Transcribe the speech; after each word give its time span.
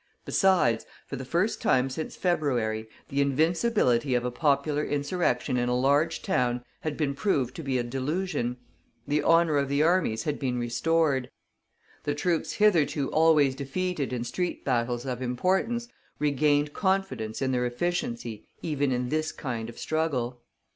Besides, 0.25 0.83
for 1.05 1.15
the 1.15 1.23
first 1.23 1.61
time 1.61 1.87
since 1.91 2.15
February, 2.15 2.89
the 3.09 3.21
invincibility 3.21 4.15
of 4.15 4.25
a 4.25 4.31
popular 4.31 4.83
insurrection 4.83 5.57
in 5.57 5.69
a 5.69 5.77
large 5.77 6.23
town 6.23 6.63
had 6.79 6.97
been 6.97 7.13
proved 7.13 7.53
to 7.57 7.61
be 7.61 7.77
a 7.77 7.83
delusion; 7.83 8.57
the 9.07 9.21
honor 9.21 9.57
of 9.57 9.69
the 9.69 9.83
armies 9.83 10.23
had 10.23 10.39
been 10.39 10.57
restored; 10.57 11.29
the 12.03 12.15
troops 12.15 12.53
hitherto 12.53 13.09
always 13.11 13.53
defeated 13.53 14.11
in 14.11 14.23
street 14.23 14.65
battles 14.65 15.05
of 15.05 15.21
importance 15.21 15.87
regained 16.17 16.73
confidence 16.73 17.39
in 17.39 17.51
their 17.51 17.67
efficiency 17.67 18.47
even 18.63 18.91
in 18.91 19.09
this 19.09 19.31
kind 19.31 19.69
of 19.69 19.77
struggle. 19.77 20.41